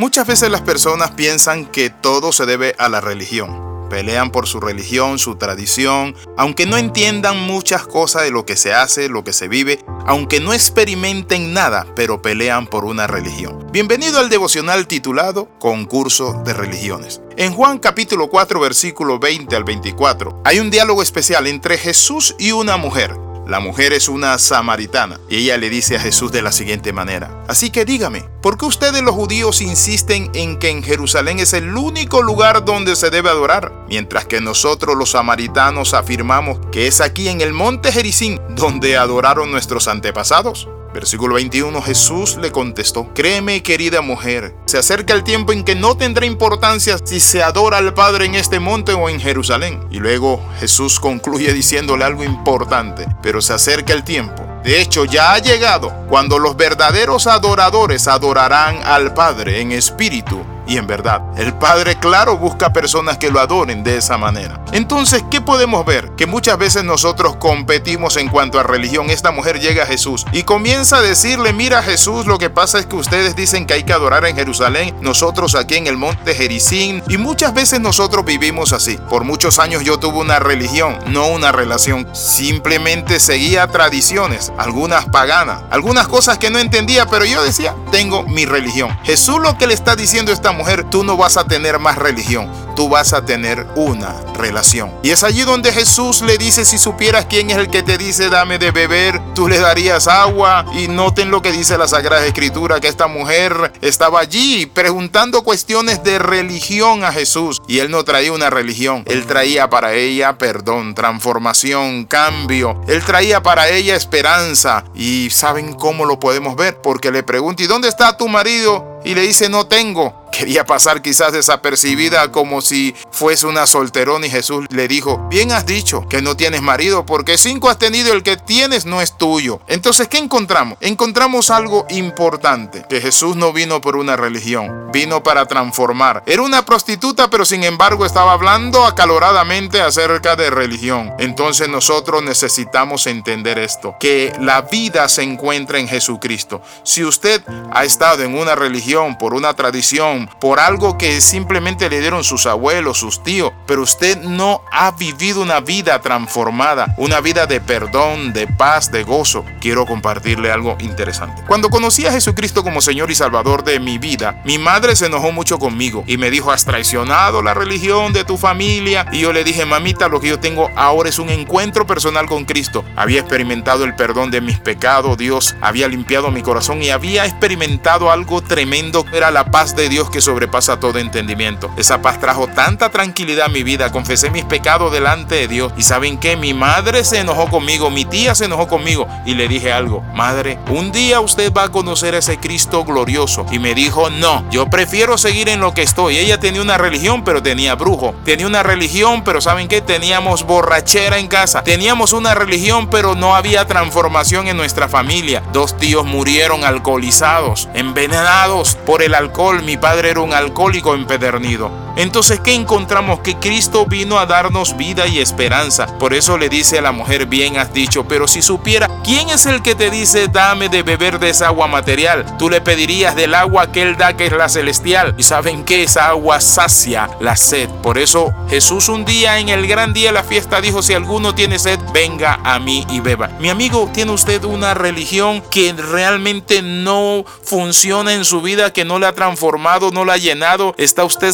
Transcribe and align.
Muchas 0.00 0.28
veces 0.28 0.48
las 0.48 0.60
personas 0.60 1.10
piensan 1.10 1.66
que 1.66 1.90
todo 1.90 2.30
se 2.30 2.46
debe 2.46 2.76
a 2.78 2.88
la 2.88 3.00
religión. 3.00 3.88
Pelean 3.90 4.30
por 4.30 4.46
su 4.46 4.60
religión, 4.60 5.18
su 5.18 5.34
tradición, 5.34 6.14
aunque 6.36 6.66
no 6.66 6.76
entiendan 6.76 7.36
muchas 7.36 7.84
cosas 7.84 8.22
de 8.22 8.30
lo 8.30 8.46
que 8.46 8.56
se 8.56 8.72
hace, 8.72 9.08
lo 9.08 9.24
que 9.24 9.32
se 9.32 9.48
vive, 9.48 9.84
aunque 10.06 10.38
no 10.38 10.52
experimenten 10.52 11.52
nada, 11.52 11.84
pero 11.96 12.22
pelean 12.22 12.68
por 12.68 12.84
una 12.84 13.08
religión. 13.08 13.66
Bienvenido 13.72 14.20
al 14.20 14.28
devocional 14.28 14.86
titulado 14.86 15.48
Concurso 15.58 16.42
de 16.44 16.52
Religiones. 16.52 17.20
En 17.36 17.52
Juan 17.52 17.80
capítulo 17.80 18.28
4 18.28 18.60
versículo 18.60 19.18
20 19.18 19.56
al 19.56 19.64
24 19.64 20.42
hay 20.44 20.60
un 20.60 20.70
diálogo 20.70 21.02
especial 21.02 21.48
entre 21.48 21.76
Jesús 21.76 22.36
y 22.38 22.52
una 22.52 22.76
mujer. 22.76 23.16
La 23.48 23.60
mujer 23.60 23.94
es 23.94 24.10
una 24.10 24.36
samaritana 24.36 25.18
y 25.26 25.36
ella 25.36 25.56
le 25.56 25.70
dice 25.70 25.96
a 25.96 26.00
Jesús 26.00 26.30
de 26.30 26.42
la 26.42 26.52
siguiente 26.52 26.92
manera, 26.92 27.30
así 27.48 27.70
que 27.70 27.86
dígame, 27.86 28.28
¿por 28.42 28.58
qué 28.58 28.66
ustedes 28.66 29.00
los 29.00 29.14
judíos 29.14 29.62
insisten 29.62 30.30
en 30.34 30.58
que 30.58 30.68
en 30.68 30.82
Jerusalén 30.82 31.38
es 31.38 31.54
el 31.54 31.74
único 31.74 32.20
lugar 32.20 32.66
donde 32.66 32.94
se 32.94 33.08
debe 33.08 33.30
adorar, 33.30 33.72
mientras 33.88 34.26
que 34.26 34.42
nosotros 34.42 34.96
los 34.98 35.12
samaritanos 35.12 35.94
afirmamos 35.94 36.58
que 36.70 36.88
es 36.88 37.00
aquí 37.00 37.28
en 37.28 37.40
el 37.40 37.54
monte 37.54 37.90
Jericín 37.90 38.38
donde 38.50 38.98
adoraron 38.98 39.50
nuestros 39.50 39.88
antepasados? 39.88 40.68
Versículo 40.98 41.36
21 41.36 41.80
Jesús 41.80 42.36
le 42.38 42.50
contestó, 42.50 43.14
créeme 43.14 43.62
querida 43.62 44.00
mujer, 44.00 44.56
se 44.66 44.78
acerca 44.78 45.14
el 45.14 45.22
tiempo 45.22 45.52
en 45.52 45.62
que 45.62 45.76
no 45.76 45.96
tendrá 45.96 46.26
importancia 46.26 46.98
si 47.04 47.20
se 47.20 47.40
adora 47.40 47.78
al 47.78 47.94
Padre 47.94 48.24
en 48.24 48.34
este 48.34 48.58
monte 48.58 48.94
o 48.94 49.08
en 49.08 49.20
Jerusalén. 49.20 49.78
Y 49.92 50.00
luego 50.00 50.44
Jesús 50.58 50.98
concluye 50.98 51.52
diciéndole 51.52 52.02
algo 52.02 52.24
importante, 52.24 53.06
pero 53.22 53.40
se 53.40 53.52
acerca 53.52 53.92
el 53.92 54.02
tiempo. 54.02 54.44
De 54.64 54.80
hecho, 54.80 55.04
ya 55.04 55.34
ha 55.34 55.38
llegado 55.38 55.94
cuando 56.08 56.40
los 56.40 56.56
verdaderos 56.56 57.28
adoradores 57.28 58.08
adorarán 58.08 58.80
al 58.82 59.14
Padre 59.14 59.60
en 59.60 59.70
espíritu 59.70 60.44
y 60.68 60.76
en 60.76 60.86
verdad. 60.86 61.22
El 61.36 61.54
Padre, 61.54 61.96
claro, 61.96 62.36
busca 62.36 62.72
personas 62.72 63.16
que 63.16 63.30
lo 63.30 63.40
adoren 63.40 63.82
de 63.82 63.96
esa 63.96 64.18
manera. 64.18 64.60
Entonces, 64.72 65.24
¿qué 65.30 65.40
podemos 65.40 65.84
ver? 65.84 66.10
Que 66.14 66.26
muchas 66.26 66.58
veces 66.58 66.84
nosotros 66.84 67.36
competimos 67.36 68.16
en 68.18 68.28
cuanto 68.28 68.60
a 68.60 68.62
religión. 68.62 69.08
Esta 69.08 69.30
mujer 69.30 69.60
llega 69.60 69.84
a 69.84 69.86
Jesús 69.86 70.26
y 70.30 70.42
comienza 70.42 70.98
a 70.98 71.02
decirle, 71.02 71.54
mira 71.54 71.82
Jesús, 71.82 72.26
lo 72.26 72.38
que 72.38 72.50
pasa 72.50 72.78
es 72.78 72.86
que 72.86 72.96
ustedes 72.96 73.34
dicen 73.34 73.66
que 73.66 73.74
hay 73.74 73.84
que 73.84 73.94
adorar 73.94 74.26
en 74.26 74.36
Jerusalén, 74.36 74.94
nosotros 75.00 75.54
aquí 75.54 75.76
en 75.76 75.86
el 75.86 75.96
monte 75.96 76.34
Jericín, 76.34 77.02
y 77.08 77.16
muchas 77.16 77.54
veces 77.54 77.80
nosotros 77.80 78.26
vivimos 78.26 78.72
así. 78.74 78.98
Por 79.08 79.24
muchos 79.24 79.58
años 79.58 79.82
yo 79.84 79.98
tuve 79.98 80.18
una 80.18 80.38
religión, 80.38 80.98
no 81.06 81.28
una 81.28 81.50
relación. 81.50 82.06
Simplemente 82.14 83.20
seguía 83.20 83.66
tradiciones, 83.68 84.52
algunas 84.58 85.06
paganas, 85.06 85.62
algunas 85.70 86.08
cosas 86.08 86.36
que 86.36 86.50
no 86.50 86.58
entendía, 86.58 87.06
pero 87.06 87.24
yo 87.24 87.42
decía, 87.42 87.74
tengo 87.90 88.22
mi 88.24 88.44
religión. 88.44 88.96
Jesús 89.04 89.40
lo 89.40 89.56
que 89.56 89.66
le 89.66 89.72
está 89.72 89.96
diciendo 89.96 90.30
esta 90.30 90.52
mujer, 90.58 90.84
tú 90.90 91.04
no 91.04 91.16
vas 91.16 91.36
a 91.36 91.44
tener 91.44 91.78
más 91.78 91.96
religión, 91.96 92.50
tú 92.76 92.88
vas 92.88 93.12
a 93.12 93.24
tener 93.24 93.66
una 93.76 94.14
relación. 94.34 94.92
Y 95.02 95.10
es 95.10 95.22
allí 95.24 95.42
donde 95.42 95.72
Jesús 95.72 96.20
le 96.22 96.36
dice, 96.36 96.64
si 96.64 96.78
supieras 96.78 97.26
quién 97.26 97.50
es 97.50 97.56
el 97.56 97.70
que 97.70 97.82
te 97.82 97.96
dice, 97.96 98.28
dame 98.28 98.58
de 98.58 98.70
beber, 98.70 99.20
tú 99.34 99.48
le 99.48 99.58
darías 99.58 100.08
agua. 100.08 100.66
Y 100.74 100.88
noten 100.88 101.30
lo 101.30 101.40
que 101.40 101.52
dice 101.52 101.78
la 101.78 101.88
Sagrada 101.88 102.26
Escritura, 102.26 102.80
que 102.80 102.88
esta 102.88 103.06
mujer 103.06 103.72
estaba 103.80 104.20
allí 104.20 104.66
preguntando 104.66 105.42
cuestiones 105.42 106.02
de 106.02 106.18
religión 106.18 107.04
a 107.04 107.12
Jesús. 107.12 107.60
Y 107.66 107.78
él 107.78 107.90
no 107.90 108.04
traía 108.04 108.32
una 108.32 108.50
religión, 108.50 109.04
él 109.06 109.26
traía 109.26 109.70
para 109.70 109.94
ella 109.94 110.36
perdón, 110.36 110.94
transformación, 110.94 112.04
cambio. 112.04 112.80
Él 112.88 113.04
traía 113.04 113.42
para 113.42 113.68
ella 113.68 113.94
esperanza. 113.94 114.84
Y 114.94 115.30
¿saben 115.30 115.74
cómo 115.74 116.04
lo 116.04 116.18
podemos 116.18 116.56
ver? 116.56 116.80
Porque 116.80 117.12
le 117.12 117.22
pregunta, 117.22 117.62
¿y 117.62 117.66
dónde 117.66 117.88
está 117.88 118.16
tu 118.16 118.28
marido? 118.28 119.00
Y 119.04 119.14
le 119.14 119.22
dice, 119.22 119.48
no 119.48 119.66
tengo 119.66 120.17
quería 120.38 120.64
pasar 120.64 121.02
quizás 121.02 121.32
desapercibida 121.32 122.30
como 122.30 122.60
si 122.60 122.94
fuese 123.10 123.48
una 123.48 123.66
solterona 123.66 124.28
y 124.28 124.30
Jesús 124.30 124.66
le 124.70 124.86
dijo, 124.86 125.26
bien 125.28 125.50
has 125.50 125.66
dicho 125.66 126.06
que 126.08 126.22
no 126.22 126.36
tienes 126.36 126.62
marido 126.62 127.04
porque 127.04 127.36
cinco 127.36 127.68
has 127.68 127.78
tenido, 127.78 128.12
el 128.12 128.22
que 128.22 128.36
tienes 128.36 128.86
no 128.86 129.02
es 129.02 129.18
tuyo. 129.18 129.60
Entonces, 129.66 130.06
¿qué 130.06 130.18
encontramos? 130.18 130.78
Encontramos 130.80 131.50
algo 131.50 131.86
importante, 131.90 132.84
que 132.88 133.00
Jesús 133.00 133.34
no 133.34 133.52
vino 133.52 133.80
por 133.80 133.96
una 133.96 134.14
religión, 134.14 134.92
vino 134.92 135.24
para 135.24 135.46
transformar. 135.46 136.22
Era 136.24 136.42
una 136.42 136.64
prostituta, 136.64 137.28
pero 137.28 137.44
sin 137.44 137.64
embargo 137.64 138.06
estaba 138.06 138.32
hablando 138.32 138.84
acaloradamente 138.84 139.80
acerca 139.80 140.36
de 140.36 140.50
religión. 140.50 141.14
Entonces 141.18 141.68
nosotros 141.68 142.22
necesitamos 142.22 143.08
entender 143.08 143.58
esto, 143.58 143.96
que 143.98 144.32
la 144.40 144.62
vida 144.62 145.08
se 145.08 145.24
encuentra 145.24 145.80
en 145.80 145.88
Jesucristo. 145.88 146.62
Si 146.84 147.02
usted 147.02 147.42
ha 147.72 147.82
estado 147.82 148.22
en 148.22 148.38
una 148.38 148.54
religión 148.54 149.18
por 149.18 149.34
una 149.34 149.54
tradición, 149.54 150.27
por 150.40 150.60
algo 150.60 150.98
que 150.98 151.20
simplemente 151.20 151.90
le 151.90 152.00
dieron 152.00 152.24
sus 152.24 152.46
abuelos, 152.46 152.98
sus 152.98 153.22
tíos, 153.22 153.52
pero 153.66 153.82
usted 153.82 154.20
no 154.22 154.62
ha 154.72 154.92
vivido 154.92 155.42
una 155.42 155.60
vida 155.60 156.00
transformada, 156.00 156.94
una 156.96 157.20
vida 157.20 157.46
de 157.46 157.60
perdón, 157.60 158.32
de 158.32 158.46
paz, 158.46 158.90
de 158.90 159.02
gozo. 159.02 159.44
Quiero 159.60 159.86
compartirle 159.86 160.52
algo 160.52 160.76
interesante. 160.80 161.42
Cuando 161.46 161.70
conocí 161.70 162.06
a 162.06 162.12
Jesucristo 162.12 162.62
como 162.62 162.80
Señor 162.80 163.10
y 163.10 163.14
Salvador 163.14 163.64
de 163.64 163.80
mi 163.80 163.98
vida, 163.98 164.40
mi 164.44 164.58
madre 164.58 164.96
se 164.96 165.06
enojó 165.06 165.32
mucho 165.32 165.58
conmigo 165.58 166.04
y 166.06 166.16
me 166.16 166.30
dijo, 166.30 166.50
has 166.50 166.64
traicionado 166.64 167.42
la 167.42 167.54
religión 167.54 168.12
de 168.12 168.24
tu 168.24 168.36
familia. 168.36 169.06
Y 169.12 169.20
yo 169.20 169.32
le 169.32 169.44
dije, 169.44 169.64
mamita, 169.64 170.08
lo 170.08 170.20
que 170.20 170.28
yo 170.28 170.38
tengo 170.38 170.70
ahora 170.76 171.08
es 171.08 171.18
un 171.18 171.28
encuentro 171.28 171.86
personal 171.86 172.26
con 172.26 172.44
Cristo. 172.44 172.84
Había 172.96 173.20
experimentado 173.20 173.84
el 173.84 173.94
perdón 173.94 174.30
de 174.30 174.40
mis 174.40 174.58
pecados, 174.58 175.18
Dios 175.18 175.56
había 175.60 175.88
limpiado 175.88 176.30
mi 176.30 176.42
corazón 176.42 176.82
y 176.82 176.90
había 176.90 177.26
experimentado 177.26 178.10
algo 178.10 178.42
tremendo, 178.42 179.04
era 179.12 179.30
la 179.30 179.50
paz 179.50 179.74
de 179.76 179.88
Dios 179.88 180.10
que 180.10 180.17
sobrepasa 180.20 180.80
todo 180.80 180.98
entendimiento. 180.98 181.70
Esa 181.76 182.02
paz 182.02 182.20
trajo 182.20 182.48
tanta 182.48 182.90
tranquilidad 182.90 183.46
a 183.46 183.48
mi 183.48 183.62
vida. 183.62 183.90
Confesé 183.92 184.30
mis 184.30 184.44
pecados 184.44 184.92
delante 184.92 185.36
de 185.36 185.48
Dios. 185.48 185.72
Y 185.76 185.82
saben 185.82 186.18
que 186.18 186.36
mi 186.36 186.54
madre 186.54 187.04
se 187.04 187.20
enojó 187.20 187.48
conmigo, 187.48 187.90
mi 187.90 188.04
tía 188.04 188.34
se 188.34 188.46
enojó 188.46 188.68
conmigo. 188.68 189.06
Y 189.24 189.34
le 189.34 189.48
dije 189.48 189.72
algo, 189.72 190.02
madre, 190.14 190.58
un 190.70 190.92
día 190.92 191.20
usted 191.20 191.52
va 191.52 191.64
a 191.64 191.70
conocer 191.70 192.14
a 192.14 192.18
ese 192.18 192.38
Cristo 192.38 192.84
glorioso. 192.84 193.46
Y 193.50 193.58
me 193.58 193.74
dijo, 193.74 194.10
no, 194.10 194.44
yo 194.50 194.68
prefiero 194.70 195.18
seguir 195.18 195.48
en 195.48 195.60
lo 195.60 195.74
que 195.74 195.82
estoy. 195.82 196.18
Ella 196.18 196.40
tenía 196.40 196.62
una 196.62 196.78
religión, 196.78 197.24
pero 197.24 197.42
tenía 197.42 197.74
brujo. 197.74 198.14
Tenía 198.24 198.46
una 198.46 198.62
religión, 198.62 199.22
pero 199.24 199.40
¿saben 199.40 199.68
qué? 199.68 199.80
Teníamos 199.80 200.44
borrachera 200.44 201.18
en 201.18 201.28
casa. 201.28 201.62
Teníamos 201.62 202.12
una 202.12 202.34
religión, 202.34 202.88
pero 202.90 203.14
no 203.14 203.34
había 203.34 203.66
transformación 203.66 204.48
en 204.48 204.56
nuestra 204.56 204.88
familia. 204.88 205.42
Dos 205.52 205.76
tíos 205.76 206.04
murieron 206.04 206.64
alcoholizados, 206.64 207.68
envenenados 207.74 208.76
por 208.86 209.02
el 209.02 209.14
alcohol. 209.14 209.62
Mi 209.62 209.76
padre 209.76 210.07
un 210.16 210.32
alcohólico 210.32 210.94
empedernido. 210.94 211.87
Entonces, 211.98 212.38
¿qué 212.38 212.54
encontramos? 212.54 213.20
Que 213.20 213.34
Cristo 213.36 213.84
vino 213.84 214.20
a 214.20 214.26
darnos 214.26 214.76
vida 214.76 215.08
y 215.08 215.18
esperanza. 215.18 215.86
Por 215.98 216.14
eso 216.14 216.38
le 216.38 216.48
dice 216.48 216.78
a 216.78 216.82
la 216.82 216.92
mujer, 216.92 217.26
bien 217.26 217.58
has 217.58 217.72
dicho, 217.72 218.06
pero 218.06 218.28
si 218.28 218.40
supiera, 218.40 218.88
¿quién 219.02 219.30
es 219.30 219.46
el 219.46 219.62
que 219.62 219.74
te 219.74 219.90
dice, 219.90 220.28
dame 220.28 220.68
de 220.68 220.84
beber 220.84 221.18
de 221.18 221.30
esa 221.30 221.48
agua 221.48 221.66
material? 221.66 222.24
Tú 222.38 222.48
le 222.48 222.60
pedirías 222.60 223.16
del 223.16 223.34
agua 223.34 223.72
que 223.72 223.82
Él 223.82 223.96
da, 223.96 224.16
que 224.16 224.26
es 224.26 224.32
la 224.32 224.48
celestial. 224.48 225.16
Y 225.18 225.24
saben 225.24 225.64
que 225.64 225.82
esa 225.82 226.06
agua 226.06 226.40
sacia 226.40 227.10
la 227.18 227.36
sed. 227.36 227.68
Por 227.82 227.98
eso 227.98 228.32
Jesús 228.48 228.88
un 228.88 229.04
día 229.04 229.40
en 229.40 229.48
el 229.48 229.66
gran 229.66 229.92
día 229.92 230.10
de 230.10 230.14
la 230.14 230.22
fiesta 230.22 230.60
dijo, 230.60 230.82
si 230.82 230.94
alguno 230.94 231.34
tiene 231.34 231.58
sed, 231.58 231.80
venga 231.92 232.38
a 232.44 232.60
mí 232.60 232.86
y 232.90 233.00
beba. 233.00 233.26
Mi 233.40 233.48
amigo, 233.48 233.90
¿tiene 233.92 234.12
usted 234.12 234.44
una 234.44 234.72
religión 234.72 235.42
que 235.50 235.72
realmente 235.72 236.62
no 236.62 237.24
funciona 237.42 238.14
en 238.14 238.24
su 238.24 238.40
vida, 238.40 238.72
que 238.72 238.84
no 238.84 239.00
le 239.00 239.06
ha 239.06 239.12
transformado, 239.14 239.90
no 239.90 240.04
la 240.04 240.12
ha 240.12 240.18
llenado? 240.18 240.76
¿Está 240.78 241.04
usted 241.04 241.28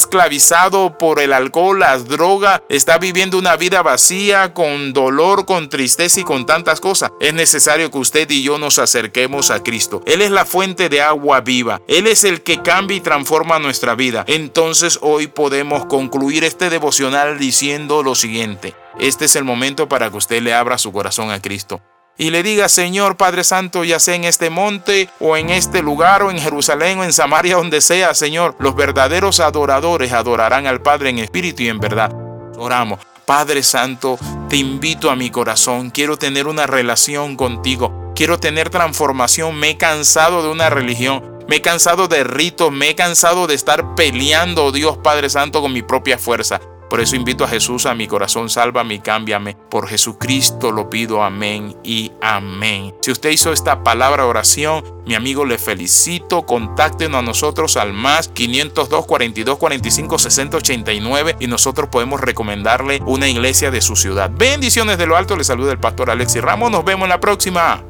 por 0.99 1.19
el 1.19 1.33
alcohol, 1.33 1.81
las 1.81 2.07
drogas, 2.07 2.63
está 2.69 2.99
viviendo 2.99 3.39
una 3.39 3.57
vida 3.57 3.83
vacía, 3.83 4.55
con 4.55 4.93
dolor, 4.93 5.47
con 5.47 5.69
tristeza 5.69 6.21
y 6.21 6.23
con 6.23 6.47
tantas 6.47 6.81
cosas, 6.81 7.11
es 7.19 7.35
necesario 7.35 7.91
que 7.91 7.99
usted 7.99 8.31
y 8.31 8.45
yo 8.45 8.57
nos 8.57 8.79
acerquemos 8.79 9.51
a 9.51 9.65
Cristo. 9.65 10.01
Él 10.07 10.23
es 10.23 10.31
la 10.31 10.45
fuente 10.45 10.89
de 10.89 11.03
agua 11.03 11.41
viva. 11.41 11.81
Él 11.89 12.07
es 12.07 12.23
el 12.23 12.43
que 12.43 12.63
cambia 12.63 12.97
y 12.97 13.01
transforma 13.01 13.59
nuestra 13.59 13.97
vida. 13.97 14.25
Entonces 14.29 15.01
hoy 15.03 15.27
podemos 15.27 15.87
concluir 15.87 16.45
este 16.45 16.71
devocional 16.71 17.37
diciendo 17.37 18.05
lo 18.05 18.15
siguiente. 18.15 18.75
Este 19.01 19.25
es 19.25 19.35
el 19.35 19.43
momento 19.43 19.89
para 19.89 20.09
que 20.09 20.19
usted 20.19 20.41
le 20.41 20.55
abra 20.55 20.79
su 20.79 20.93
corazón 20.93 21.33
a 21.33 21.43
Cristo 21.43 21.83
y 22.17 22.31
le 22.31 22.43
diga, 22.43 22.69
Señor 22.69 23.17
Padre 23.17 23.45
Santo, 23.45 23.85
ya 23.85 23.99
sea 23.99 24.15
en 24.15 24.25
este 24.25 24.51
monte 24.51 25.09
o 25.21 25.37
en 25.37 25.51
este 25.51 25.83
lugar 25.83 26.23
o 26.23 26.31
en 26.31 26.39
Jerusalén 26.39 26.99
o 26.99 27.05
en 27.05 27.13
Samaria, 27.13 27.57
donde 27.57 27.81
sea, 27.81 28.15
Señor, 28.15 28.55
los 28.59 28.77
verdaderos 28.77 29.41
adoradores 29.41 30.13
adorarán 30.13 30.67
al 30.67 30.81
Padre 30.81 31.11
en 31.11 31.19
espíritu 31.19 31.63
y 31.63 31.69
en 31.69 31.81
verdad. 31.81 32.13
Oramos. 32.57 33.01
Padre 33.27 33.63
Santo, 33.63 34.19
te 34.51 34.57
invito 34.57 35.11
a 35.11 35.17
mi 35.17 35.31
corazón, 35.31 35.91
quiero 35.91 36.19
tener 36.19 36.47
una 36.47 36.67
relación 36.67 37.37
contigo, 37.37 38.13
quiero 38.15 38.39
tener 38.39 38.69
transformación, 38.69 39.57
me 39.57 39.71
he 39.71 39.77
cansado 39.79 40.43
de 40.43 40.51
una 40.51 40.69
religión, 40.69 41.39
me 41.49 41.57
he 41.57 41.63
cansado 41.63 42.07
de 42.07 42.23
ritos, 42.23 42.71
me 42.71 42.91
he 42.91 42.95
cansado 42.95 43.47
de 43.47 43.55
estar 43.55 43.95
peleando, 43.95 44.73
Dios 44.73 44.99
Padre 44.99 45.31
Santo, 45.31 45.63
con 45.63 45.73
mi 45.73 45.81
propia 45.81 46.19
fuerza. 46.19 46.61
Por 46.89 47.01
eso 47.01 47.17
invito 47.17 47.45
a 47.45 47.49
Jesús 47.49 47.87
a 47.87 47.95
mi 47.95 48.07
corazón, 48.07 48.49
sálvame 48.51 48.95
y 48.95 48.99
cámbiame. 49.01 49.57
Por 49.71 49.89
Jesucristo 49.89 50.71
lo 50.71 50.91
pido, 50.91 51.23
amén 51.23 51.77
y 51.83 52.13
amén. 52.21 52.95
Si 53.01 53.11
usted 53.11 53.31
hizo 53.31 53.53
esta 53.53 53.83
palabra 53.83 54.27
oración, 54.27 54.85
mi 55.07 55.15
amigo, 55.15 55.45
le 55.45 55.59
felicito. 55.59 56.47
Contáctenos 56.47 57.19
a 57.19 57.23
nosotros 57.23 57.77
al 57.77 57.93
más 57.93 58.29
502 58.29 59.07
42 59.07 59.59
45 59.59 60.19
60 60.19 60.57
89 60.57 61.37
y 61.41 61.47
nosotros 61.47 61.89
podemos 61.91 62.21
recomendarle 62.21 63.03
una 63.07 63.29
iglesia 63.29 63.71
de 63.71 63.81
su 63.81 63.97
ciudad. 63.97 64.31
Bendiciones 64.31 64.99
de 64.99 65.07
lo 65.07 65.17
alto, 65.17 65.37
le 65.37 65.45
saluda 65.45 65.73
el 65.73 65.79
pastor 65.79 66.11
Alexis 66.11 66.43
Ramos. 66.43 66.71
Nos 66.71 66.85
vemos 66.85 67.05
en 67.05 67.11
la 67.11 67.21
próxima. 67.21 67.85